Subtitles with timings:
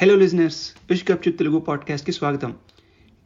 [0.00, 2.56] Hello listeners విష్ గప్చుప్ తెలుగు పాడ్కాస్ట్కి స్వాగతం.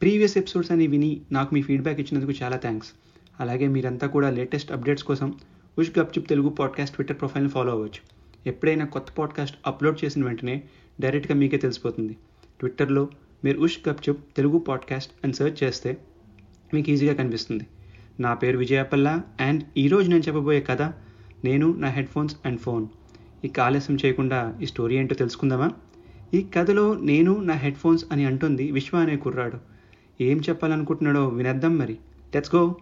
[0.01, 2.89] ప్రీవియస్ ఎపిసోడ్స్ అని విని నాకు మీ ఫీడ్బ్యాక్ ఇచ్చినందుకు చాలా థ్యాంక్స్
[3.39, 5.33] అలాగే మీరంతా కూడా లేటెస్ట్ అప్డేట్స్ కోసం
[5.79, 8.01] ఉష్ గప్చుప్ తెలుగు పాడ్కాస్ట్ ట్విట్టర్ ప్రొఫైల్ని ఫాలో అవ్వచ్చు
[8.45, 10.63] ఎప్పుడైనా కొత్త పాడ్కాస్ట్ అప్లోడ్ చేసిన వెంటనే
[10.99, 12.13] డైరెక్ట్గా మీకే తెలిసిపోతుంది
[12.59, 13.09] ట్విట్టర్లో
[13.43, 15.97] మీరు ఉష్ గప్చుప్ తెలుగు పాడ్కాస్ట్ అని సెర్చ్ చేస్తే
[16.73, 17.67] మీకు ఈజీగా కనిపిస్తుంది
[18.19, 20.81] నా పేరు విజయపల్ల అండ్ ఈరోజు నేను చెప్పబోయే కథ
[21.43, 22.87] నేను నా హెడ్ ఫోన్స్ అండ్ ఫోన్
[23.45, 25.71] ఈ ఆలస్యం చేయకుండా ఈ స్టోరీ ఏంటో తెలుసుకుందామా
[26.33, 29.57] ఈ కథలో నేను నా హెడ్ ఫోన్స్ అని అంటుంది విశ్వ అనే కుర్రాడు.
[30.21, 31.93] ఏం చెప్పాలనుకుంటున్నాడో వినద్దాం మరి.
[32.35, 32.75] Let's go.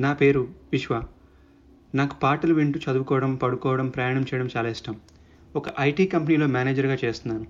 [0.00, 1.02] నా పేరు విశ్వ.
[1.94, 5.00] నాకు పాటలు వింటూ చదువుకోవడం పడుకోవడం ప్రయాణం చేయడం చాలా ఇష్టం.
[5.56, 7.46] ఒక ఐటీ కంపెనీలో మేనేజర్గా చేస్తున్నాను.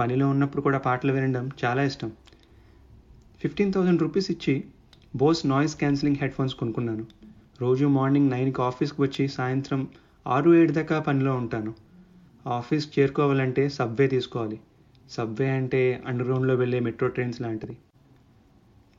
[0.00, 2.12] పనిలో ఉన్నప్పుడు కూడా పాటలు వినడం చాలా ఇష్టం.
[3.40, 4.64] ఫిఫ్టీన్ థౌజండ్ రూపీస్ ఇచ్చి
[5.16, 7.06] Bose noise cancelling headphones కొనుక్కున్నాను.
[7.60, 9.88] రోజు మార్నింగ్ నైన్కి ఆఫీస్కి వచ్చి సాయంత్రం
[10.26, 11.74] ఆరు ఏడు దాకా పనిలో ఉంటాను.
[12.46, 14.60] ఆఫీస్ చేరుకోవాలంటే సబ్వే తీసుకోవాలి.
[15.10, 17.78] సబ్వే అంటే అండర్గ్రౌండ్లో వెళ్ళే మెట్రో ట్రైన్స్ లాంటిది.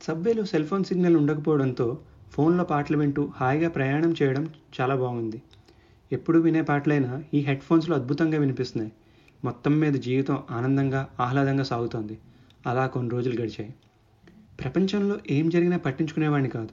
[0.02, 1.98] సబ్వేలో సెల్ ఫోన్ సిగ్నల్ ఉండకపోవడంతో
[2.32, 5.42] ఫోన్లో పాటలు వింటూ హాయిగా ప్రయాణం చేయడం చాలా బాగుంది.
[6.12, 8.92] ఎప్పుడు వినే పాటలైనా ఈ హెడ్ ఫోన్స్లో అద్భుతంగా వినిపిస్తున్నాయి.
[9.44, 12.18] మొత్తం మీద జీవితం ఆనందంగా ఆహ్లాదంగా సాగుతోంది.
[12.66, 13.74] అలా కొన్ని రోజులు గడిచాయి.
[14.60, 16.68] ప్రపంచంలో ఏం జరిగినా పట్టించుకునేవాడిని కాదు.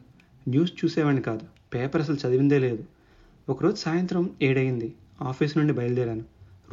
[0.50, 1.46] న్యూస్ చూసేవాడిని కాదు.
[1.74, 2.86] పేపర్ అసలు చదివిందే లేదు.
[3.50, 4.96] ఒకరోజు సాయంత్రం ఏడయింది.
[5.22, 6.24] ఆఫీస్ నుండి బయలుదేరాను.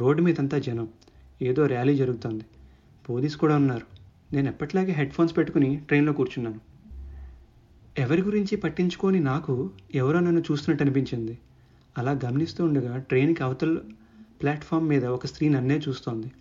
[0.01, 0.87] రోడ్డు మీదంతా జనం.
[1.41, 2.43] ఏదో ర్యాలీ జరుగుతోంది.
[3.09, 3.85] పోలీస్ కూడా ఉన్నారు.
[4.33, 6.59] నేను ఎప్పటిలాగే హెడ్ ఫోన్స్ పెట్టుకుని ట్రైన్లో కూర్చున్నాను.
[7.97, 11.39] ఎవరి గురించి పట్టించుకొని నాకు ఎవరో నన్ను చూస్తున్నట్టు అనిపించింది.
[11.97, 13.77] అలా గమనిస్తూ ఉండగా ట్రైన్కి అవతల
[14.41, 16.31] ప్లాట్ఫామ్ మీద ఒక స్త్రీ నన్నే చూస్తోంది.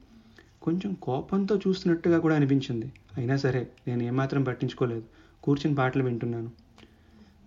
[0.63, 2.93] కొంచెం కోపంతో చూస్తున్నట్టుగా కూడా అనిపించింది.
[3.17, 5.03] అయినా సరే నేను ఏమాత్రం పట్టించుకోలేదు.
[5.43, 6.51] కూర్చుని పాటలు వింటున్నాను.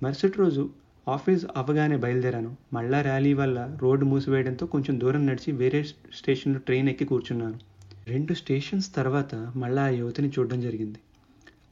[0.03, 0.69] మరుసటి రోజు
[1.07, 2.57] ఆఫీస్ అవ్వగానే బయలుదేరాను.
[2.73, 7.59] మళ్ళా ర్యాలీ వల్ల రోడ్డు మూసివేయడంతో కొంచెం దూరం నడిచి వేరే స్టేషన్లో ట్రైన్ ఎక్కి కూర్చున్నాను.
[8.07, 10.99] రెండు స్టేషన్స్ తర్వాత మళ్ళా ఆ యువతిని చూడడం జరిగింది.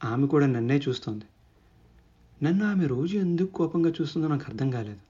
[0.04, 1.24] ఆమె కూడా నన్నే చూస్తోంది.
[2.44, 5.00] నన్ను ఆమె రోజు ఎందుకు కోపంగా చూస్తుందో నాకు అర్థం కాలేదు.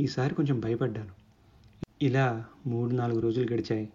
[0.00, 1.10] ఈసారి కొంచెం భయపడ్డాను.
[2.02, 3.92] ఇలా మూడు నాలుగు రోజులు గడిచాయి.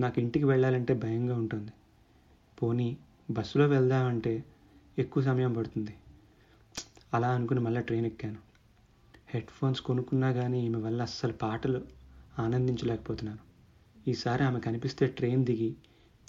[0.00, 1.70] నాకు ఇంటికి వెళ్ళాలంటే భయంగా ఉంటుంది.
[2.62, 2.96] పోనీ
[3.30, 4.44] బస్సులో వెళ్దామంటే
[4.98, 5.94] ఎక్కువ సమయం పడుతుంది.
[7.14, 8.51] అలా అనుకుని మళ్ళీ ట్రైన్ ఎక్కాను.
[9.34, 11.82] హెడ్ ఫోన్స్ కొనుక్కున్నా కానీ ఈమె వల్ల అస్సలు పాటలు
[12.38, 13.38] ఆనందించలేకపోతున్నాను.
[14.10, 15.74] ఈసారి ఆమె కనిపిస్తే ట్రైన్ దిగి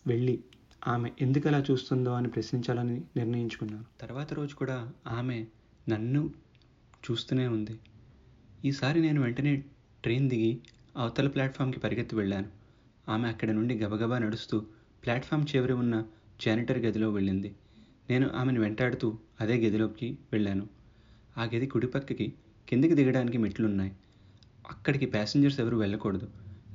[0.08, 0.44] వెళ్ళి
[0.88, 3.86] ఆమె ఎందుకు అలా చూస్తుందో అని ప్రశ్నించాలని నిర్ణయించుకున్నాను.
[4.02, 5.46] తర్వాత రోజు కూడా ఆమె
[5.90, 6.34] నన్ను
[7.12, 7.80] చూస్తూనే ఉంది.
[8.66, 9.64] ఈసారి నేను వెంటనే
[10.04, 10.60] ట్రైన్ దిగి
[10.98, 12.50] అవతల ప్లాట్ఫామ్కి పరిగెత్తి వెళ్ళాను.
[13.10, 14.66] ఆమె అక్కడ నుండి గబగబా నడుస్తూ
[15.04, 16.04] ప్లాట్ఫామ్ చివరి ఉన్న
[16.46, 17.56] జానిటర్ గదిలో వెళ్ళింది.
[18.10, 20.68] నేను ఆమెను వెంటాడుతూ అదే గదిలోకి వెళ్ళాను.
[21.38, 22.34] ఆ గది కుడిపక్కకి
[22.74, 23.92] కిందికి దిగడానికి మెట్లున్నాయి.
[24.72, 26.30] అక్కడికి ప్యాసింజర్స్ ఎవరు వెళ్ళకూడదు.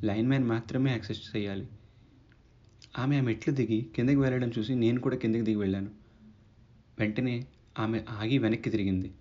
[0.04, 1.68] లైన్ మ్యాన్ మాత్రమే యాక్సెస్ చేయాలి.
[2.98, 5.90] ఆమె ఆ మెట్లు దిగి కిందకి వెళ్ళడం చూసి నేను కూడా కిందకి దిగి వెళ్ళాను.
[6.98, 7.46] వెంటనే
[7.78, 9.12] ఆమె ఆగి వెనక్కి తిరిగింది.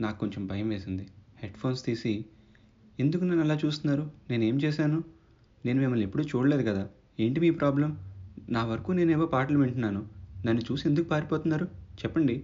[0.00, 1.06] నాకు కొంచెం భయం వేసింది.
[1.42, 2.24] హెడ్ ఫోన్స్ తీసి
[3.00, 4.10] ఎందుకు నన్ను అలా చూస్తున్నారు?
[4.30, 5.04] నేనేం చేశాను?
[5.66, 6.88] నేను మిమ్మల్ని ఎప్పుడూ చూడలేదు కదా.
[7.20, 7.98] ఏంటి మీ ప్రాబ్లం?
[8.48, 10.08] నా వరకు నేనేవో పాటలు వింటున్నాను.
[10.46, 11.64] నన్ను చూసి ఎందుకు పారిపోతున్నారు?
[11.64, 12.42] చెప్పండి.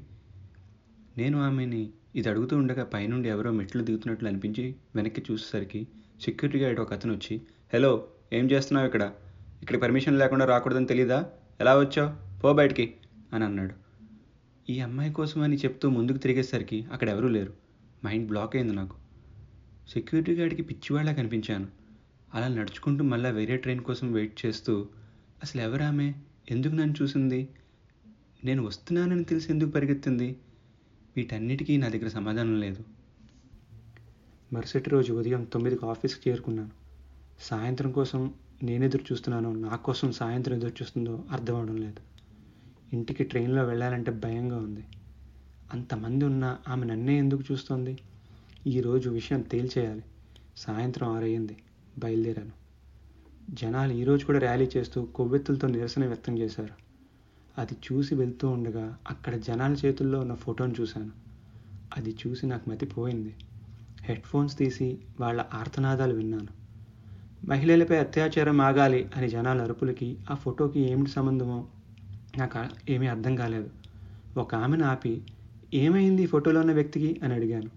[1.16, 5.86] నేను ఆమెని ఇది అడుగుతూ ఉండగా పైనుండి ఎవరో మెట్లు దిగుతున్నట్లు అనిపించి వెనక్కి చూసేసరికి
[6.24, 7.40] సెక్యూరిటీ గార్డ్ ఒక అతను వచ్చి
[7.74, 9.12] హలో ఏం చేస్తున్నావు ఇక్కడ?
[9.62, 11.26] ఇక్కడ పర్మిషన్ లేకుండా రాకూడదని తెలీదా?
[11.60, 12.40] ఎలా వచ్చావు?
[12.40, 12.94] పో బయటికి
[13.32, 13.74] అని అన్నాడు.
[14.70, 17.52] ఈ అమ్మాయి కోసం అని చెప్తూ ముందుకు తిరిగేసరికి అక్కడ ఎవరూ లేరు.
[18.04, 18.96] మైండ్ బ్లాక్ అయింది నాకు.
[19.88, 21.66] సెక్యూరిటీ గార్డ్కి పిచ్చివాళ్ళ కనిపించాను.
[22.34, 24.86] అలా నడుచుకుంటూ మళ్ళీ వేరే ట్రైన్ కోసం వెయిట్ చేస్తూ
[25.42, 26.12] అసలు ఎవరామె?
[26.50, 27.48] ఎందుకు నన్ను చూసింది?
[28.44, 30.36] నేను వస్తున్నానని తెలిసి ఎందుకు పరిగెత్తింది?
[31.16, 32.84] వీటన్నిటికీ నా దగ్గర సమాధానం లేదు.
[34.52, 36.70] మరుసటి రోజు ఉదయం తొమ్మిదికి ఆఫీస్కి చేరుకున్నాను.
[37.40, 42.00] సాయంత్రం కోసం నేను ఎదురు చూస్తున్నానో నా కోసం సాయంత్రం ఎదురు చూస్తుందో అర్థం అవడం లేదు.
[42.92, 44.84] ఇంటికి ట్రైన్లో వెళ్ళాలంటే భయంగా ఉంది.
[45.72, 47.98] అంతమంది ఉన్నా ఆమె నన్నే ఎందుకు చూస్తోంది?
[48.66, 50.02] ఈరోజు విషయం తేల్చేయాలి.
[50.56, 51.56] సాయంత్రం ఆరయ్యింది
[51.98, 52.52] బయలుదేరాను.
[53.50, 56.83] జనాలు ఈరోజు కూడా ర్యాలీ చేస్తూ కొవ్వెత్తులతో నిరసన వ్యక్తం చేశారు.
[57.58, 61.10] అది చూసి వెళ్తూ ఉండగా అక్కడ జనాల చేతుల్లో ఉన్న ఫోటోను చూశాను.
[61.96, 63.34] అది చూసి నాకు మతిపోయింది.
[64.04, 66.46] హెడ్ ఫోన్స్ తీసి వాళ్ళ ఆర్తనాదాలు విన్నాను.
[67.48, 71.66] మహిళలపై అత్యాచారం ఆగాలి అని జనాల అరుపులకి ఆ ఫోటోకి ఏమిటి సంబంధమో
[72.38, 73.70] నాకు ఏమీ అర్థం కాలేదు.
[74.36, 75.22] ఒక ఆమెను ఆపి
[75.74, 77.20] ఏమైంది ఈ ఫోటోలో ఉన్న వ్యక్తికి?
[77.24, 77.70] అని అడిగాను.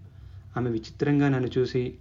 [0.56, 1.94] ఆమె విచిత్రంగా నన్ను చూసి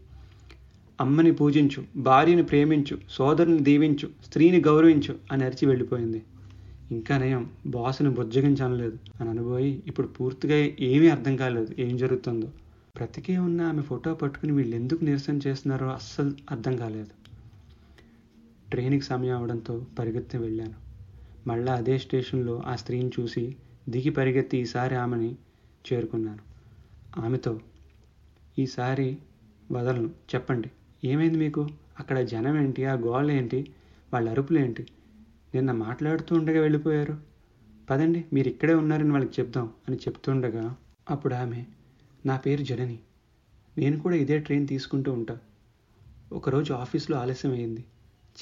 [1.02, 6.24] అమ్మని పూజించు భార్యను ప్రేమించు సోదరుని దీవించు స్త్రీని గౌరవించు అని అరిచి వెళ్ళిపోయింది.
[6.92, 7.52] ఇంకా నయం.
[7.66, 11.76] బాసుని బుజ్జగించనలేదు అని అనుభవి ఇప్పుడు పూర్తిగా ఏమీ అర్థం కాలేదు.
[11.80, 12.48] ఏం జరుగుతుందో.
[12.96, 17.10] బ్రతికే ఉన్న ఆమె ఫోటో పట్టుకుని వీళ్ళు ఎందుకు నిరసన చేస్తున్నారో అస్సలు అర్థం కాలేదు.
[18.72, 20.74] ట్రైన్కి సమయం అవడంతో పరిగెత్తి వెళ్ళాను.
[21.48, 23.56] మళ్ళా అదే స్టేషన్లో ఆ స్త్రీని చూసి
[23.90, 25.36] దిగి పరిగెత్తి ఈసారి ఆమెని
[25.94, 26.40] చేరుకున్నాను.
[27.20, 27.60] ఆమెతో
[28.60, 29.18] ఈసారి
[29.72, 30.08] వదలను.
[30.08, 30.72] చెప్పండి.
[31.04, 31.68] ఏమైంది మీకు?
[32.00, 32.86] అక్కడ జనం ఏంటి?
[32.86, 33.72] ఆ గోళ్ళు ఏంటి?
[34.14, 34.86] వాళ్ళ అరుపులు ఏంటి?
[35.56, 37.18] నిన్న మాట్లాడుతూ ఉండగా వెళ్ళిపోయారు.
[37.90, 40.76] పదండి మీరు ఇక్కడే ఉన్నారని వాళ్ళకి చెప్దాం అని చెప్తుండగా
[41.10, 41.66] అప్పుడు ఆమె
[42.26, 43.00] నా పేరు జనని.
[43.78, 45.38] నేను కూడా ఇదే ట్రైన్ తీసుకుంటూ ఉంటా.
[46.32, 47.86] ఒకరోజు ఆఫీస్లో ఆలస్యం అయింది.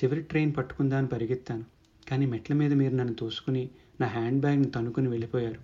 [0.04, 1.64] చివరి ట్రైన్ పట్టుకుందామని పరిగెత్తాను.
[2.10, 3.70] కానీ మెట్ల మీద మీరు నన్ను తోసుకుని
[4.02, 5.60] నా హ్యాండ్ బ్యాగ్ని తనుకుని వెళ్ళిపోయారు.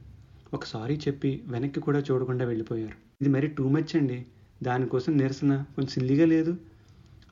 [0.54, 2.94] ఒక సారీ చెప్పి వెనక్కి కూడా చూడకుండా వెళ్ళిపోయారు.
[3.22, 4.26] ఇది మరి టూ మచ్ అండి.
[4.64, 5.50] దానికోసం నిరసన.
[5.50, 6.58] కొంచెం సిల్లిగా లేదు.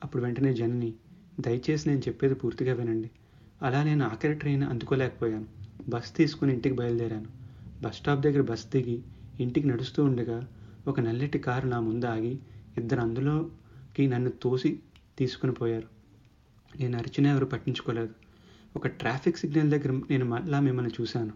[0.04, 0.94] అప్పుడు వెంటనే జనని
[1.40, 3.10] దయచేసి నేను చెప్పేది పూర్తిగా వినండి.
[3.62, 5.46] అలా నేను ఆఖరి ట్రైన్ అందుకోలేకపోయాను.
[5.88, 7.26] బస్ తీసుకుని ఇంటికి బయలుదేరాను.
[7.82, 9.02] బస్ స్టాప్ దగ్గర బస్ దిగి
[9.40, 10.48] ఇంటికి నడుస్తూ ఉండగా
[10.88, 12.38] ఒక నల్లటి కారు నా ముందు ఆగి
[12.78, 14.80] ఇద్దరు అందులోకి నన్ను తోసి
[15.18, 15.88] తీసుకుని పోయారు.
[16.80, 18.08] నేను అరిచినా ఎవరు పట్టించుకోలేదు.
[18.76, 21.32] ఒక ట్రాఫిక్ సిగ్నల్ దగ్గర నేను మళ్ళా మిమ్మల్ని చూశాను.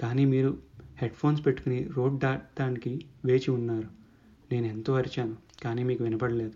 [0.00, 0.58] కానీ మీరు
[0.98, 3.88] హెడ్ ఫోన్స్ పెట్టుకుని రోడ్ దాటడానికి వేచి ఉన్నారు.
[4.52, 6.52] నేను ఎంతో అరిచాను కానీ మీకు వినపడలేదు.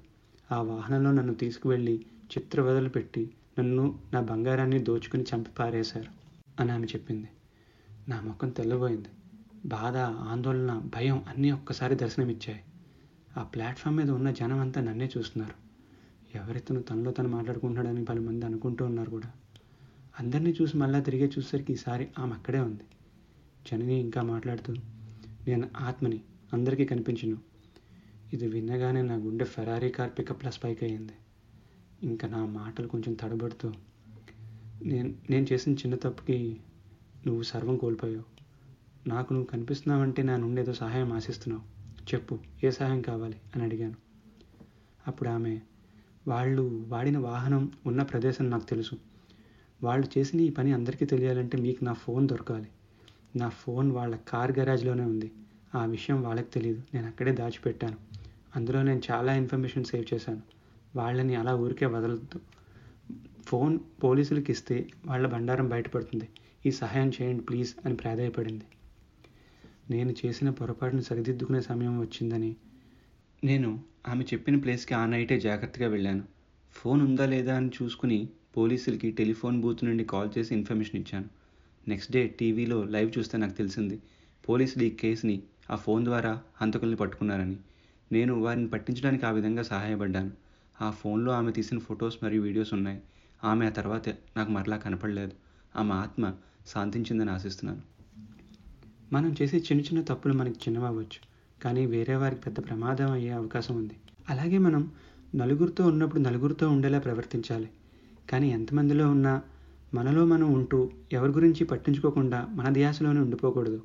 [0.52, 2.06] ఆ వాహనంలో నన్ను తీసుకువెళ్ళి
[2.38, 6.08] చిత్రవదలు పెట్టి నన్ను నా బంగారాన్ని దోచుకుని చంపి పారేశారు
[6.60, 7.28] అని ఆమె చెప్పింది.
[8.08, 9.08] నా ముఖం తెల్లబోయింది.
[9.66, 12.60] బాధ ఆందోళన భయం అన్నీ ఒక్కసారి దర్శనమిచ్చాయి.
[13.36, 15.54] ఆ ప్లాట్ఫామ్ మీద ఉన్న జనం అంతా నన్నే చూస్తున్నారు.
[16.36, 19.30] ఎవరితను తనలో తను మాట్లాడుకుంటున్నాడని పలు మంది అనుకుంటూ ఉన్నారు కూడా.
[20.18, 22.82] అందరినీ చూసి మళ్ళీ తిరిగే చూసేసరికి ఈసారి ఆమె అక్కడే ఉంది.
[23.70, 24.74] జనని ఇంకా మాట్లాడుతూ
[25.48, 26.20] నేను ఆత్మని
[26.52, 27.38] అందరికీ కనిపించను.
[28.32, 31.12] ఇది వినగానే నా గుండె ఫెరారీ కార్ పికప్ ప్లస్ పైకి అయింది
[32.02, 33.72] ఇంకా నా మాటలు కొంచెం తడబడుతూ
[34.82, 36.60] నేను నేను చేసిన చిన్న తప్పుకి
[37.26, 38.32] నువ్వు సర్వం కోల్పోయావు.
[39.08, 41.72] నాకు నువ్వు కనిపిస్తున్నావంటే నా నుండి ఏదో సహాయం ఆశిస్తున్నావు.
[42.14, 43.40] చెప్పు ఏ సహాయం కావాలి?
[43.54, 43.94] అని అడిగాను.
[45.08, 45.60] అప్పుడు ఆమె
[46.28, 48.94] వాళ్ళు వాడిన వాహనం ఉన్న ప్రదేశం నాకు తెలుసు.
[49.82, 52.68] వాళ్ళు చేసిన ఈ పని అందరికీ తెలియాలంటే మీకు నా ఫోన్ దొరకాలి.
[53.36, 55.32] నా ఫోన్ వాళ్ళ కార్ గ్యారేజ్లోనే ఉంది.
[55.74, 57.96] ఆ విషయం వాళ్ళకి తెలియదు నేను అక్కడే దాచిపెట్టాను.
[58.56, 60.42] అందులో నేను చాలా ఇన్ఫర్మేషన్ సేవ్ చేశాను.
[60.96, 62.40] వాళ్ళని అలా ఊరికే వదలద్దు.
[63.46, 66.28] ఫోన్ పోలీసులకి ఇస్తే వాళ్ళ బండారం బయటపడుతుంది.
[66.66, 68.64] ఈ సహాయం చేయండి ప్లీజ్ అని ప్రాధాయపడింది.
[69.90, 72.56] నేను చేసిన పొరపాటును సరిదిద్దుకునే సమయం వచ్చిందని
[73.44, 76.22] నేను ఆమె చెప్పిన ప్లేస్కి ఆ నైటే జాగ్రత్తగా వెళ్ళాను.
[76.72, 81.24] ఫోన్ ఉందా లేదా అని చూసుకుని పోలీసులకి టెలిఫోన్ బూత్ నుండి కాల్ చేసి ఇన్ఫర్మేషన్ ఇచ్చాను.
[81.88, 83.98] నెక్స్ట్ డే టీవీలో లైవ్ చూస్తే నాకు తెలిసింది
[84.48, 87.56] పోలీసులు ఈ కేసుని ఆ ఫోన్ ద్వారా హంతకుల్ని పట్టుకున్నారని.
[88.12, 90.41] నేను వారిని పట్టించడానికి ఆ విధంగా సహాయపడ్డాను.
[90.82, 93.00] ఆ ఫోన్లో ఆమె తీసిన ఫొటోస్ మరియు వీడియోస్ ఉన్నాయి.
[93.44, 95.32] ఆమె ఆ తర్వాత నాకు మరలా కనపడలేదు.
[95.76, 96.32] ఆమె ఆత్మ
[96.66, 97.82] శాంతించిందని ఆశిస్తున్నాను.
[99.12, 101.20] మనం చేసే చిన్న చిన్న తప్పులు మనకి చిన్నవవచ్చు
[101.62, 103.96] కానీ వేరే వారికి పెద్ద ప్రమాదం అయ్యే అవకాశం ఉంది.
[104.30, 104.92] అలాగే మనం
[105.34, 107.68] నలుగురితో ఉన్నప్పుడు నలుగురితో ఉండేలా ప్రవర్తించాలి.
[108.30, 109.42] కానీ ఎంతమందిలో ఉన్నా
[109.94, 113.82] మనలో మనం ఉంటూ ఎవరి గురించి పట్టించుకోకుండా మన ధ్యాసలోనే ఉండిపోకూడదు.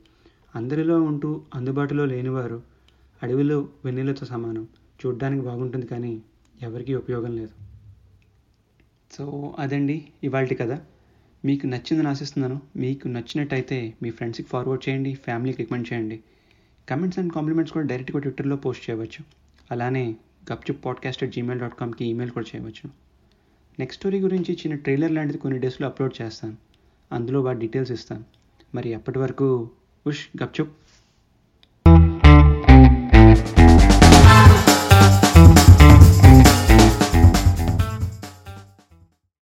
[0.55, 2.61] అందరిలో ఉంటూ అందుబాటులో లేనివారు
[3.23, 4.67] అడవిలో వెన్నెలతో సమానం.
[5.05, 6.21] చూడ్డానికి బాగుంటుంది కానీ
[6.61, 7.49] ఎవరికీ ఉపయోగం లేదు.
[9.11, 10.81] సో అదండి ఇవాళ కదా
[11.45, 12.61] మీకు నచ్చిందని ఆశిస్తున్నాను.
[12.75, 16.23] మీకు నచ్చినట్టయితే మీ ఫ్రెండ్స్కి ఫార్వర్డ్ చేయండి ఫ్యామిలీకి రికమెండ్ చేయండి.
[16.89, 19.25] కమెంట్స్ అండ్ కాంప్లిమెంట్స్ కూడా డైరెక్ట్గా ట్విట్టర్లో పోస్ట్ చేయవచ్చు.
[19.71, 20.15] అలానే
[20.53, 22.89] Gupchup podcast at Gmail dot కామ్కి email కూడా చేయవచ్చు.
[23.79, 26.57] నెక్స్ట్ స్టోరీ గురించి చిన్న ట్రైలర్ లాంటిది కొన్ని డేస్లో అప్లోడ్ చేస్తాను.
[27.11, 28.23] అందులో వాటి డీటెయిల్స్ ఇస్తాను.
[28.75, 29.69] మరి అప్పటి వరకు
[30.07, 30.73] ఉష్ గప్చుప్.